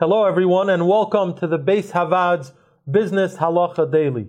Hello, 0.00 0.26
everyone, 0.26 0.70
and 0.70 0.86
welcome 0.86 1.36
to 1.38 1.48
the 1.48 1.58
Beis 1.58 1.90
HaVaad's 1.90 2.52
Business 2.88 3.34
Halacha 3.34 3.90
Daily. 3.90 4.28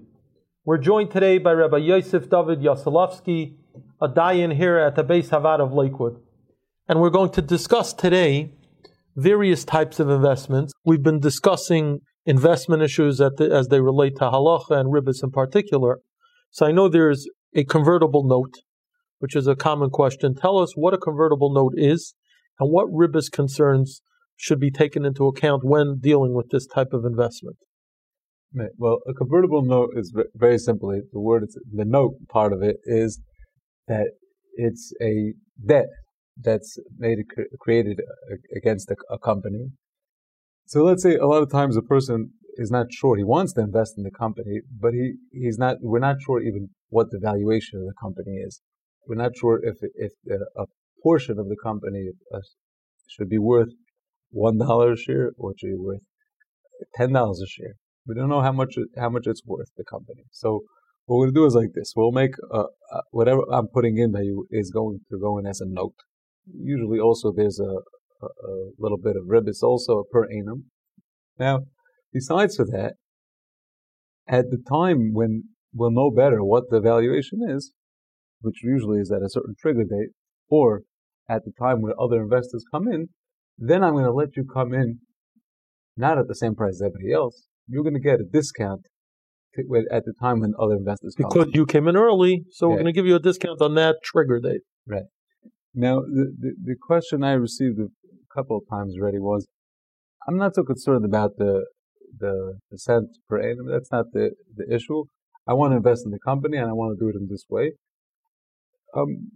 We're 0.65 0.79
joined 0.79 1.11
today 1.11 1.37
by 1.37 1.51
Rabbi 1.51 1.77
Yosef 1.77 2.27
David 2.27 2.61
Yaselovsky, 2.61 3.53
a 4.01 4.09
dayan 4.09 4.55
here 4.55 4.79
at 4.79 4.95
the 4.95 5.03
Beis 5.03 5.29
Havad 5.29 5.59
of 5.59 5.71
Lakewood. 5.71 6.19
And 6.87 6.99
we're 6.99 7.11
going 7.11 7.29
to 7.33 7.43
discuss 7.43 7.93
today 7.93 8.51
various 9.15 9.63
types 9.63 9.99
of 9.99 10.09
investments. 10.09 10.73
We've 10.85 11.03
been 11.03 11.19
discussing 11.19 11.99
investment 12.25 12.81
issues 12.81 13.19
the, 13.19 13.51
as 13.53 13.67
they 13.67 13.79
relate 13.79 14.15
to 14.15 14.23
halacha 14.23 14.71
and 14.71 14.91
ribbis 14.91 15.21
in 15.21 15.29
particular. 15.29 15.99
So 16.49 16.65
I 16.65 16.71
know 16.71 16.89
there's 16.89 17.27
a 17.53 17.63
convertible 17.63 18.23
note, 18.23 18.55
which 19.19 19.35
is 19.35 19.45
a 19.45 19.55
common 19.55 19.91
question. 19.91 20.33
Tell 20.33 20.57
us 20.57 20.73
what 20.75 20.95
a 20.95 20.97
convertible 20.97 21.53
note 21.53 21.75
is 21.77 22.15
and 22.59 22.71
what 22.71 22.87
ribbis 22.87 23.31
concerns 23.31 24.01
should 24.39 24.59
be 24.59 24.71
taken 24.71 25.03
into 25.03 25.27
account 25.27 25.65
when 25.65 25.99
dealing 25.99 26.33
with 26.33 26.49
this 26.49 26.65
type 26.65 26.93
of 26.93 27.03
investment? 27.03 27.57
Well, 28.77 28.99
a 29.05 29.13
convertible 29.13 29.63
note 29.63 29.89
is 29.95 30.15
very 30.33 30.57
simply 30.57 31.01
the 31.11 31.19
word. 31.19 31.43
The 31.71 31.85
note 31.85 32.13
part 32.29 32.53
of 32.53 32.63
it 32.63 32.77
is 32.85 33.19
that 33.87 34.07
it's 34.53 34.93
a 35.01 35.33
debt 35.63 35.89
that's 36.41 36.79
made 36.97 37.19
created 37.59 37.99
against 38.55 38.89
a, 38.89 39.19
company. 39.19 39.71
So 40.65 40.85
let's 40.85 41.03
say 41.03 41.15
a 41.15 41.27
lot 41.27 41.43
of 41.43 41.51
times 41.51 41.75
a 41.75 41.81
person 41.81 42.31
is 42.55 42.71
not 42.71 42.87
sure 42.91 43.17
he 43.17 43.25
wants 43.25 43.53
to 43.53 43.61
invest 43.61 43.95
in 43.97 44.03
the 44.03 44.11
company, 44.11 44.61
but 44.79 44.93
he 44.93 45.15
he's 45.33 45.57
not. 45.57 45.77
We're 45.81 45.99
not 45.99 46.21
sure 46.21 46.41
even 46.41 46.69
what 46.87 47.11
the 47.11 47.19
valuation 47.21 47.79
of 47.79 47.85
the 47.85 47.93
company 48.01 48.37
is. 48.37 48.61
We're 49.05 49.21
not 49.21 49.35
sure 49.35 49.59
if 49.61 49.77
if 49.95 50.13
a 50.57 50.65
portion 51.03 51.37
of 51.39 51.49
the 51.49 51.57
company 51.61 52.11
uh, 52.33 52.39
should 53.09 53.29
be 53.29 53.37
worth 53.37 53.69
one 54.29 54.57
dollar 54.57 54.93
a 54.93 54.97
share 54.97 55.31
or 55.37 55.53
be 55.61 55.73
worth 55.75 56.01
ten 56.95 57.13
dollars 57.13 57.41
a 57.43 57.47
share. 57.47 57.73
We 58.05 58.15
don't 58.15 58.29
know 58.29 58.41
how 58.41 58.51
much 58.51 58.75
how 58.97 59.09
much 59.09 59.27
it's 59.27 59.41
worth 59.45 59.69
the 59.77 59.83
company. 59.83 60.23
So 60.31 60.61
what 61.05 61.17
we're 61.17 61.25
gonna 61.27 61.35
do 61.35 61.45
is 61.45 61.55
like 61.55 61.73
this: 61.73 61.93
we'll 61.95 62.11
make 62.11 62.31
uh, 62.53 62.65
uh, 62.93 63.01
whatever 63.11 63.41
I'm 63.51 63.67
putting 63.67 63.97
in 63.97 64.11
that 64.13 64.23
you 64.23 64.47
is 64.51 64.71
going 64.71 64.99
to 65.09 65.19
go 65.19 65.37
in 65.37 65.45
as 65.45 65.61
a 65.61 65.65
note. 65.67 65.95
Usually, 66.51 66.99
also 66.99 67.31
there's 67.35 67.59
a, 67.59 67.63
a, 68.25 68.25
a 68.25 68.71
little 68.79 68.97
bit 68.97 69.15
of 69.15 69.23
ribbis, 69.27 69.61
also 69.63 70.03
per 70.11 70.25
annum. 70.31 70.65
Now, 71.37 71.59
besides 72.13 72.55
for 72.55 72.65
that, 72.65 72.93
at 74.27 74.45
the 74.49 74.61
time 74.69 75.13
when 75.13 75.43
we'll 75.73 75.91
know 75.91 76.11
better 76.11 76.43
what 76.43 76.69
the 76.69 76.79
valuation 76.79 77.39
is, 77.47 77.73
which 78.41 78.63
usually 78.63 78.99
is 78.99 79.11
at 79.11 79.21
a 79.21 79.29
certain 79.29 79.55
trigger 79.59 79.83
date, 79.83 80.09
or 80.49 80.83
at 81.29 81.45
the 81.45 81.51
time 81.59 81.81
when 81.81 81.93
other 81.99 82.21
investors 82.21 82.63
come 82.71 82.87
in, 82.87 83.09
then 83.59 83.83
I'm 83.83 83.93
going 83.93 84.05
to 84.05 84.11
let 84.11 84.35
you 84.35 84.45
come 84.45 84.73
in 84.73 84.99
not 85.97 86.17
at 86.17 86.27
the 86.27 86.35
same 86.35 86.55
price 86.55 86.75
as 86.75 86.81
everybody 86.81 87.13
else. 87.13 87.47
You're 87.67 87.83
going 87.83 87.93
to 87.93 87.99
get 87.99 88.19
a 88.19 88.23
discount 88.23 88.87
at 89.91 90.05
the 90.05 90.13
time 90.19 90.39
when 90.39 90.53
other 90.59 90.75
investors 90.75 91.15
come. 91.19 91.29
Because 91.29 91.49
you 91.53 91.65
came 91.65 91.87
in 91.87 91.97
early, 91.97 92.45
so 92.51 92.69
we're 92.69 92.75
going 92.75 92.85
to 92.85 92.93
give 92.93 93.05
you 93.05 93.15
a 93.15 93.19
discount 93.19 93.61
on 93.61 93.75
that 93.75 93.97
trigger 94.03 94.39
date. 94.39 94.61
Right. 94.87 95.03
Now, 95.73 95.99
the, 95.99 96.33
the, 96.39 96.51
the 96.63 96.75
question 96.81 97.23
I 97.23 97.33
received 97.33 97.79
a 97.79 97.87
couple 98.33 98.57
of 98.57 98.63
times 98.69 98.95
already 98.99 99.19
was, 99.19 99.47
I'm 100.27 100.37
not 100.37 100.55
so 100.55 100.63
concerned 100.63 101.05
about 101.05 101.31
the 101.37 101.65
the, 102.17 102.59
percent 102.69 103.07
cent 103.07 103.17
per 103.27 103.39
annum. 103.39 103.67
That's 103.69 103.91
not 103.91 104.05
the, 104.13 104.31
the 104.55 104.73
issue. 104.73 105.03
I 105.47 105.53
want 105.53 105.71
to 105.73 105.77
invest 105.77 106.05
in 106.05 106.11
the 106.11 106.19
company 106.19 106.57
and 106.57 106.69
I 106.69 106.73
want 106.73 106.97
to 106.97 107.03
do 107.03 107.09
it 107.09 107.15
in 107.15 107.27
this 107.29 107.45
way. 107.49 107.73
Um, 108.95 109.31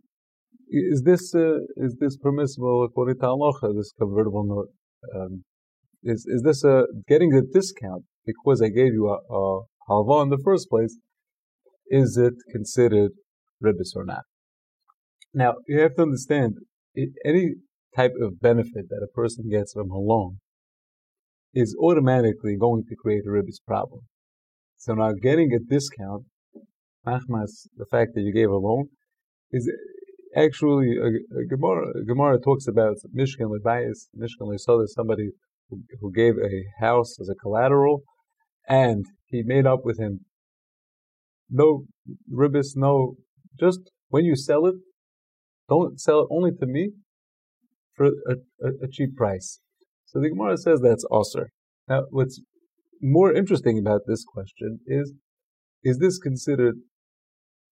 is 0.73 1.03
this 1.03 1.33
uh, 1.35 1.59
is 1.77 1.95
this 1.99 2.17
permissible 2.17 2.83
according 2.83 3.19
to 3.19 3.25
halacha? 3.25 3.75
This 3.75 3.91
convertible 3.97 4.43
note 4.43 4.69
um, 5.15 5.43
is 6.03 6.25
is 6.27 6.41
this 6.41 6.63
a 6.63 6.85
getting 7.07 7.33
a 7.33 7.41
discount 7.41 8.03
because 8.25 8.61
I 8.61 8.69
gave 8.69 8.93
you 8.93 9.07
a, 9.07 9.17
a 9.33 9.61
halva 9.87 10.23
in 10.23 10.29
the 10.29 10.41
first 10.43 10.69
place? 10.69 10.97
Is 11.87 12.17
it 12.17 12.33
considered 12.51 13.11
ribbis 13.63 13.95
or 13.95 14.03
not? 14.03 14.23
Now 15.33 15.55
you 15.67 15.79
have 15.79 15.95
to 15.95 16.01
understand 16.01 16.55
any 17.25 17.51
type 17.95 18.13
of 18.19 18.39
benefit 18.39 18.89
that 18.89 19.07
a 19.07 19.13
person 19.13 19.49
gets 19.49 19.73
from 19.73 19.91
a 19.91 19.99
loan 19.99 20.37
is 21.53 21.75
automatically 21.79 22.57
going 22.59 22.83
to 22.89 22.95
create 22.95 23.23
a 23.27 23.29
ribbis 23.29 23.61
problem. 23.67 24.01
So 24.77 24.95
now 24.95 25.11
getting 25.21 25.51
a 25.53 25.59
discount, 25.59 26.23
machmas, 27.05 27.67
the 27.77 27.85
fact 27.91 28.11
that 28.15 28.21
you 28.21 28.33
gave 28.33 28.49
a 28.49 28.57
loan, 28.57 28.89
is 29.51 29.71
actually 30.35 30.97
a, 30.97 31.39
a 31.39 31.45
Gemara, 31.45 31.89
a 32.01 32.05
Gemara 32.05 32.39
talks 32.39 32.67
about 32.67 32.95
Mishkan 33.15 33.49
Lebayis, 33.49 34.07
Mishkan 34.17 34.47
Lesoda, 34.47 34.87
somebody 34.87 35.29
who, 35.69 35.81
who 35.99 36.11
gave 36.11 36.35
a 36.37 36.63
house 36.83 37.19
as 37.19 37.29
a 37.29 37.35
collateral, 37.35 38.03
and 38.67 39.05
he 39.27 39.43
made 39.43 39.65
up 39.65 39.81
with 39.83 39.99
him 39.99 40.21
no 41.49 41.85
ribbis, 42.31 42.75
no, 42.75 43.15
just 43.59 43.79
when 44.09 44.25
you 44.25 44.35
sell 44.35 44.65
it, 44.65 44.75
don't 45.69 45.99
sell 45.99 46.21
it 46.21 46.27
only 46.31 46.51
to 46.59 46.65
me 46.65 46.91
for 47.95 48.07
a, 48.07 48.35
a, 48.61 48.69
a 48.83 48.87
cheap 48.91 49.15
price. 49.15 49.59
So 50.05 50.19
the 50.19 50.29
Gemara 50.29 50.57
says 50.57 50.81
that's 50.81 51.05
osir. 51.11 51.47
Now, 51.87 52.03
what's 52.09 52.41
more 53.01 53.33
interesting 53.33 53.77
about 53.77 54.01
this 54.07 54.23
question 54.23 54.79
is, 54.87 55.13
is 55.83 55.99
this 55.99 56.17
considered 56.17 56.75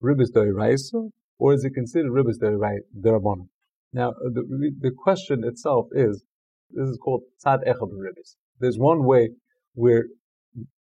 ribbis 0.04 0.32
doiraisa 0.36 1.10
or 1.42 1.54
is 1.56 1.64
it 1.66 1.74
considered 1.74 2.12
ribbis 2.12 2.38
derabbanon? 2.40 3.48
Now, 3.92 4.10
uh, 4.10 4.30
the, 4.36 4.72
the 4.80 4.92
question 4.96 5.44
itself 5.44 5.88
is, 5.92 6.24
this 6.70 6.88
is 6.88 7.00
called 7.04 7.24
tzad 7.44 7.68
echad 7.68 7.92
ribbis. 8.06 8.36
There's 8.60 8.78
one 8.78 9.04
way 9.04 9.32
where 9.74 10.06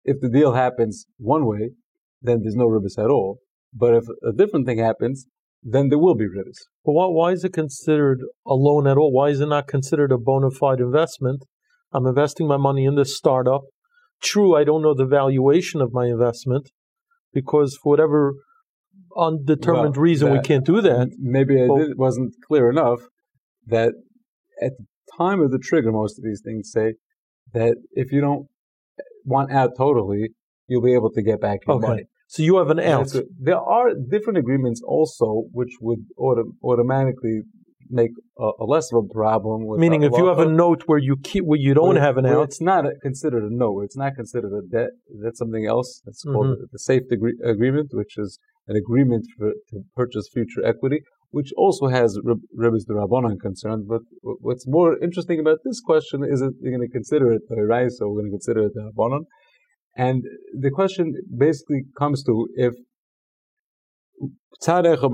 if 0.03 0.17
the 0.21 0.27
deal 0.27 0.53
happens 0.53 1.05
one 1.17 1.45
way, 1.45 1.69
then 2.23 2.39
there's 2.41 2.55
no 2.55 2.67
ribbis 2.67 2.97
at 2.97 3.11
all. 3.11 3.37
But 3.71 3.93
if 3.93 4.05
a 4.27 4.33
different 4.35 4.65
thing 4.65 4.79
happens, 4.79 5.27
then 5.61 5.89
there 5.89 5.99
will 5.99 6.15
be 6.15 6.25
ribbis. 6.25 6.61
But 6.83 6.93
why, 6.93 7.05
why 7.05 7.31
is 7.33 7.43
it 7.43 7.53
considered 7.53 8.21
a 8.47 8.55
loan 8.55 8.87
at 8.87 8.97
all? 8.97 9.11
Why 9.11 9.29
is 9.29 9.41
it 9.41 9.49
not 9.49 9.67
considered 9.67 10.11
a 10.11 10.17
bona 10.17 10.49
fide 10.49 10.79
investment? 10.79 11.45
I'm 11.93 12.07
investing 12.07 12.47
my 12.47 12.57
money 12.57 12.85
in 12.85 12.95
this 12.95 13.15
startup. 13.15 13.61
True, 14.19 14.55
I 14.55 14.63
don't 14.63 14.81
know 14.81 14.95
the 14.95 15.05
valuation 15.05 15.79
of 15.79 15.93
my 15.93 16.07
investment 16.07 16.71
because 17.33 17.77
for 17.81 17.91
whatever 17.91 18.33
undetermined 19.19 19.95
well, 19.95 20.03
reason 20.03 20.31
we 20.31 20.41
can't 20.41 20.65
do 20.65 20.81
that. 20.81 21.09
Maybe 21.19 21.55
it 21.55 21.97
wasn't 21.97 22.33
clear 22.47 22.69
enough 22.69 22.99
that 23.67 23.93
at 24.61 24.71
the 24.77 24.85
time 25.17 25.41
of 25.41 25.51
the 25.51 25.59
trigger, 25.59 25.91
most 25.91 26.17
of 26.17 26.23
these 26.23 26.41
things 26.43 26.71
say 26.71 26.93
that 27.53 27.75
if 27.91 28.11
you 28.11 28.21
don't 28.21 28.47
want 29.25 29.51
out 29.51 29.71
totally, 29.77 30.29
you'll 30.67 30.81
be 30.81 30.93
able 30.93 31.11
to 31.11 31.21
get 31.21 31.41
back 31.41 31.59
your 31.67 31.77
okay. 31.77 31.87
money. 31.87 32.03
So 32.27 32.43
you 32.43 32.57
have 32.57 32.69
an 32.69 32.79
out. 32.79 33.11
there 33.39 33.59
are 33.59 33.89
different 33.95 34.37
agreements 34.37 34.81
also 34.85 35.45
which 35.51 35.73
would 35.81 36.05
auto- 36.15 36.53
automatically 36.63 37.41
make 37.89 38.11
a, 38.37 38.51
a, 38.59 38.65
less 38.65 38.91
of 38.93 39.03
a 39.03 39.13
problem. 39.13 39.65
Meaning, 39.79 40.03
if 40.03 40.11
you 40.15 40.27
have 40.27 40.37
a 40.37 40.45
note 40.45 40.83
where 40.85 40.99
you 40.99 41.17
keep 41.17 41.43
where 41.43 41.59
you 41.59 41.73
don't 41.73 41.95
have 41.95 42.17
an 42.17 42.27
out, 42.27 42.43
it's 42.43 42.61
not 42.61 42.85
considered 43.01 43.43
a 43.43 43.53
note. 43.53 43.81
It's 43.85 43.97
not 43.97 44.15
considered 44.15 44.53
a 44.53 44.61
debt. 44.61 44.91
That's 45.23 45.39
something 45.39 45.65
else. 45.65 46.01
It's 46.05 46.23
mm-hmm. 46.23 46.35
called 46.35 46.57
the 46.71 46.79
safe 46.79 47.03
agreement, 47.43 47.89
which 47.93 48.17
is 48.17 48.37
an 48.69 48.75
agreement 48.75 49.25
for, 49.37 49.51
to 49.69 49.81
purchase 49.95 50.29
future 50.31 50.63
equity, 50.65 51.01
which 51.31 51.51
also 51.57 51.87
has 51.87 52.17
ribbis 52.63 52.85
the 52.87 52.93
rabbanon 52.93 53.39
concerned. 53.39 53.87
But 53.87 54.01
what's 54.21 54.65
more 54.67 54.97
interesting 55.01 55.39
about 55.39 55.59
this 55.65 55.81
question 55.81 56.23
is 56.23 56.39
that 56.39 56.53
you're 56.61 56.75
going 56.75 56.87
to 56.87 56.93
consider 56.99 57.33
it 57.33 57.41
the 57.49 57.89
so 57.97 58.07
we're 58.07 58.21
going 58.21 58.31
to 58.31 58.37
consider 58.39 58.61
it 58.67 58.73
the 58.75 58.91
rabbanon. 58.91 59.25
And 59.97 60.23
the 60.57 60.71
question 60.71 61.15
basically 61.35 61.81
comes 61.97 62.23
to 62.23 62.47
if 62.55 62.73
tzadech 64.63 65.03
of 65.03 65.13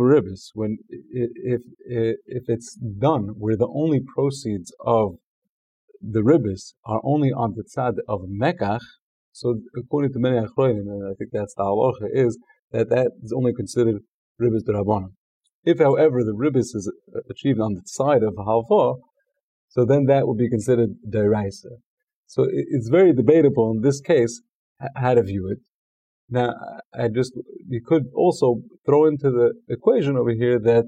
when 0.53 0.77
if 0.89 1.61
if 1.79 2.43
it's 2.47 2.75
done 2.75 3.29
where 3.37 3.57
the 3.57 3.71
only 3.73 4.01
proceeds 4.15 4.73
of 4.85 5.15
the 6.01 6.21
ribbis 6.21 6.73
are 6.85 7.01
only 7.03 7.31
on 7.31 7.55
the 7.55 7.63
tzad 7.63 7.95
of 8.07 8.21
mekach, 8.41 8.85
so 9.31 9.59
according 9.77 10.13
to 10.13 10.19
many 10.19 10.37
achroinim, 10.37 10.87
and 10.87 11.03
I 11.11 11.13
think 11.17 11.31
that's 11.31 11.55
the 11.55 11.63
halacha, 11.63 12.07
is 12.13 12.37
that 12.71 12.89
that 12.89 13.11
is 13.21 13.33
only 13.35 13.53
considered 13.53 14.01
ribbis 14.41 14.63
derabanan. 14.67 15.11
If, 15.63 15.79
however, 15.79 16.23
the 16.23 16.33
ribbis 16.33 16.75
is 16.75 16.91
achieved 17.29 17.59
on 17.59 17.73
the 17.73 17.81
side 17.85 18.23
of 18.23 18.35
halva, 18.35 18.97
so 19.69 19.83
then 19.85 20.05
that 20.05 20.27
would 20.27 20.37
be 20.37 20.49
considered 20.49 20.91
deraisa. 21.09 21.77
So 22.27 22.45
it's 22.49 22.89
very 22.89 23.13
debatable 23.13 23.71
in 23.71 23.81
this 23.81 23.99
case 24.01 24.41
how 24.95 25.13
to 25.15 25.23
view 25.23 25.49
it. 25.49 25.59
Now, 26.29 26.53
I 26.93 27.07
just 27.07 27.33
you 27.67 27.81
could 27.85 28.05
also 28.15 28.61
throw 28.85 29.05
into 29.05 29.29
the 29.29 29.53
equation 29.69 30.17
over 30.17 30.31
here 30.31 30.59
that 30.59 30.85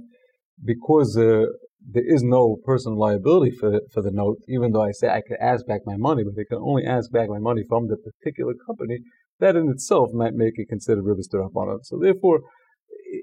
because 0.63 1.15
uh, 1.15 1.45
there 1.89 2.03
is 2.15 2.23
no 2.23 2.57
personal 2.65 2.97
liability 2.99 3.51
for 3.51 3.81
for 3.93 4.01
the 4.01 4.11
note, 4.11 4.37
even 4.47 4.71
though 4.71 4.83
I 4.83 4.91
say 4.91 5.09
I 5.09 5.21
could 5.21 5.37
ask 5.39 5.65
back 5.67 5.81
my 5.85 5.97
money, 5.97 6.23
but 6.23 6.35
they 6.35 6.45
can 6.45 6.57
only 6.57 6.85
ask 6.85 7.11
back 7.11 7.29
my 7.29 7.39
money 7.39 7.63
from 7.67 7.87
the 7.87 7.97
particular 7.97 8.53
company 8.65 8.99
that 9.39 9.55
in 9.55 9.69
itself 9.69 10.09
might 10.13 10.33
make 10.33 10.53
it 10.55 10.67
considered 10.67 11.03
ribbis 11.03 11.29
derabanan. 11.33 11.79
So 11.83 11.99
therefore, 12.01 12.41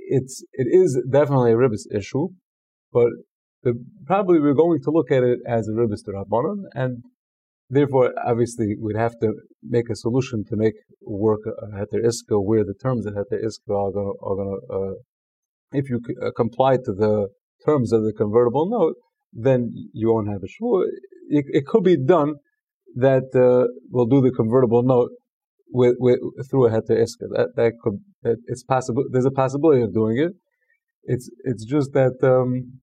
it's 0.08 0.44
it 0.52 0.66
is 0.70 1.00
definitely 1.10 1.52
a 1.52 1.56
ribbis 1.56 1.86
issue, 1.94 2.28
but 2.92 3.08
the, 3.62 3.74
probably 4.06 4.40
we're 4.40 4.54
going 4.54 4.80
to 4.82 4.90
look 4.90 5.10
at 5.10 5.22
it 5.22 5.40
as 5.46 5.68
a 5.68 5.72
ribbis 5.72 6.02
derabanan, 6.06 6.62
and 6.74 7.02
therefore, 7.68 8.12
obviously, 8.24 8.76
we'd 8.80 8.96
have 8.96 9.18
to 9.20 9.32
make 9.62 9.88
a 9.90 9.96
solution 9.96 10.44
to 10.48 10.56
make 10.56 10.74
work 11.02 11.40
uh, 11.46 11.76
Heter 11.78 12.04
Iska 12.04 12.42
where 12.44 12.64
the 12.64 12.74
terms 12.74 13.06
of 13.06 13.14
Heter 13.14 13.42
Iska 13.44 13.70
are 13.70 13.92
going 13.92 14.12
to, 14.12 14.26
are 14.26 14.36
going 14.36 14.60
to 14.68 14.74
uh, 14.74 14.94
if 15.72 15.90
you 15.90 16.00
uh, 16.22 16.30
comply 16.36 16.76
to 16.76 16.92
the 16.92 17.28
terms 17.66 17.92
of 17.92 18.04
the 18.04 18.12
convertible 18.12 18.68
note, 18.68 18.94
then 19.32 19.72
you 19.92 20.12
won't 20.12 20.28
have 20.28 20.42
a 20.42 20.46
shvua. 20.46 20.84
It, 21.28 21.46
it, 21.48 21.66
could 21.66 21.82
be 21.82 21.96
done 21.96 22.34
that 22.94 23.34
uh, 23.34 23.66
we'll 23.90 24.06
do 24.06 24.20
the 24.20 24.30
convertible 24.30 24.82
note 24.82 25.10
with, 25.74 25.96
with 25.98 26.20
through 26.48 26.68
a 26.68 26.70
heter 26.70 26.96
iska. 27.04 27.26
That 27.36 27.48
that 27.56 27.72
could 27.82 27.98
it's 28.22 28.62
possible. 28.62 29.04
There's 29.10 29.26
a 29.26 29.30
possibility 29.30 29.82
of 29.82 29.92
doing 29.92 30.16
it. 30.18 30.32
It's 31.02 31.28
it's 31.42 31.64
just 31.64 31.92
that 31.92 32.16
um, 32.22 32.80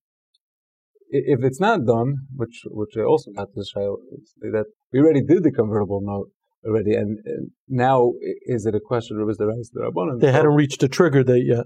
if 1.10 1.44
it's 1.44 1.60
not 1.60 1.86
done, 1.86 2.28
which 2.36 2.64
which 2.66 2.94
I 2.98 3.04
also 3.04 3.32
got 3.32 3.48
this 3.56 3.70
child 3.70 4.00
that 4.42 4.66
we 4.92 5.00
already 5.00 5.24
did 5.24 5.44
the 5.44 5.52
convertible 5.52 6.02
note 6.04 6.30
already, 6.66 6.94
and, 6.94 7.18
and 7.26 7.52
now 7.68 8.12
is 8.46 8.66
it 8.66 8.76
a 8.76 8.80
question 8.80 9.20
of 9.20 9.30
is 9.30 9.38
the 9.38 9.46
of 9.46 9.58
the 9.74 9.82
rabbanon? 9.82 10.20
They 10.20 10.32
hadn't 10.32 10.54
reached 10.54 10.84
a 10.84 10.90
trigger 10.90 11.24
date 11.24 11.46
yet. 11.48 11.66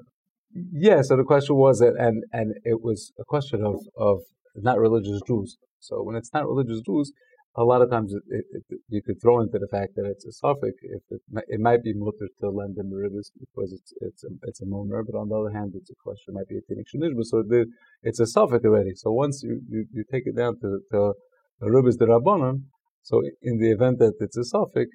Yeah, 0.71 1.01
so 1.01 1.17
the 1.17 1.23
question 1.23 1.55
was 1.57 1.79
that, 1.79 1.95
and 1.99 2.23
and 2.31 2.53
it 2.63 2.81
was 2.81 3.11
a 3.19 3.25
question 3.25 3.65
of 3.65 3.75
of 3.97 4.19
not 4.55 4.79
religious 4.79 5.19
Jews. 5.27 5.57
So 5.79 6.01
when 6.03 6.15
it's 6.15 6.31
not 6.33 6.45
religious 6.47 6.81
Jews, 6.85 7.11
a 7.57 7.63
lot 7.63 7.81
of 7.81 7.89
times 7.89 8.13
it, 8.13 8.23
it, 8.29 8.45
it, 8.69 8.79
you 8.89 9.01
could 9.01 9.21
throw 9.21 9.39
into 9.41 9.57
the 9.57 9.67
fact 9.67 9.95
that 9.95 10.05
it's 10.05 10.25
a 10.25 10.31
suffix. 10.31 10.73
If 10.81 11.03
it, 11.47 11.59
might 11.59 11.83
be 11.83 11.93
mutter 11.93 12.27
to 12.41 12.49
lend 12.49 12.77
in 12.77 12.91
ribis 12.91 13.31
because 13.39 13.71
it's 13.71 13.93
it's 14.01 14.23
a, 14.23 14.27
it's 14.43 14.61
a 14.61 14.65
mumar, 14.65 15.03
but 15.05 15.17
on 15.17 15.29
the 15.29 15.35
other 15.35 15.57
hand, 15.57 15.73
it's 15.75 15.89
a 15.89 15.95
question 16.03 16.33
might 16.33 16.47
be 16.47 16.57
a 16.57 16.61
tinok. 16.61 17.23
So 17.23 17.43
the, 17.43 17.65
it's 18.03 18.19
a 18.19 18.27
suffix 18.27 18.65
already. 18.65 18.91
So 18.95 19.11
once 19.11 19.41
you, 19.43 19.61
you, 19.69 19.85
you 19.93 20.03
take 20.11 20.23
it 20.25 20.35
down 20.35 20.59
to 20.61 20.79
to 20.91 21.13
the 21.61 22.05
rabbanon, 22.05 22.63
so 23.01 23.21
in 23.41 23.59
the 23.59 23.71
event 23.71 23.99
that 23.99 24.13
it's 24.19 24.37
a 24.37 24.43
suffix, 24.43 24.91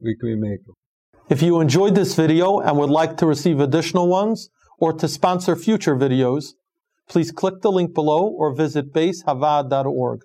we 0.00 0.16
can 0.16 0.40
make. 0.40 0.60
If 1.30 1.40
you 1.40 1.60
enjoyed 1.60 1.94
this 1.94 2.14
video 2.14 2.60
and 2.60 2.76
would 2.76 2.90
like 2.90 3.16
to 3.18 3.26
receive 3.26 3.60
additional 3.60 4.08
ones 4.08 4.50
or 4.78 4.92
to 4.92 5.08
sponsor 5.08 5.56
future 5.56 5.96
videos, 5.96 6.52
please 7.08 7.32
click 7.32 7.62
the 7.62 7.72
link 7.72 7.94
below 7.94 8.26
or 8.26 8.54
visit 8.54 8.92
beishavaad.org. 8.92 10.20